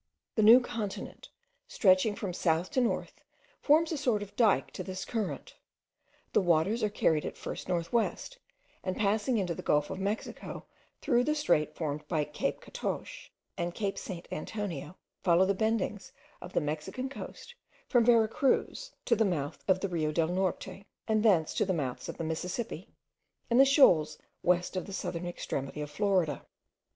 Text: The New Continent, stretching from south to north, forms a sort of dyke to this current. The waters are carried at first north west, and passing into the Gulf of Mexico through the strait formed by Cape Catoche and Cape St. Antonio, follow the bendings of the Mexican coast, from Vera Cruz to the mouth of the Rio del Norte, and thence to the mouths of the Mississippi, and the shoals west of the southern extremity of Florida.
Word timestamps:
The 0.33 0.41
New 0.41 0.59
Continent, 0.61 1.29
stretching 1.67 2.15
from 2.15 2.33
south 2.33 2.71
to 2.71 2.81
north, 2.81 3.21
forms 3.61 3.91
a 3.91 3.97
sort 3.99 4.23
of 4.23 4.35
dyke 4.35 4.71
to 4.71 4.81
this 4.83 5.05
current. 5.05 5.55
The 6.33 6.41
waters 6.41 6.81
are 6.81 6.89
carried 6.89 7.23
at 7.23 7.37
first 7.37 7.69
north 7.69 7.93
west, 7.93 8.39
and 8.83 8.97
passing 8.97 9.37
into 9.37 9.53
the 9.53 9.61
Gulf 9.61 9.91
of 9.91 9.99
Mexico 9.99 10.65
through 11.01 11.25
the 11.25 11.35
strait 11.35 11.75
formed 11.75 12.07
by 12.07 12.23
Cape 12.25 12.61
Catoche 12.61 13.29
and 13.59 13.75
Cape 13.75 13.95
St. 13.95 14.27
Antonio, 14.31 14.97
follow 15.21 15.45
the 15.45 15.53
bendings 15.53 16.11
of 16.41 16.53
the 16.53 16.61
Mexican 16.61 17.07
coast, 17.07 17.53
from 17.87 18.03
Vera 18.03 18.27
Cruz 18.27 18.93
to 19.05 19.15
the 19.15 19.23
mouth 19.23 19.63
of 19.67 19.81
the 19.81 19.87
Rio 19.87 20.11
del 20.11 20.29
Norte, 20.29 20.83
and 21.07 21.21
thence 21.21 21.53
to 21.53 21.63
the 21.63 21.73
mouths 21.75 22.09
of 22.09 22.17
the 22.17 22.23
Mississippi, 22.23 22.89
and 23.51 23.59
the 23.59 23.65
shoals 23.65 24.17
west 24.41 24.75
of 24.75 24.87
the 24.87 24.93
southern 24.93 25.27
extremity 25.27 25.79
of 25.79 25.91
Florida. 25.91 26.43